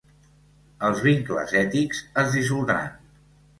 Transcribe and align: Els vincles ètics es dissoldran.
Els 0.87 1.03
vincles 1.09 1.53
ètics 1.61 2.01
es 2.25 2.33
dissoldran. 2.39 2.93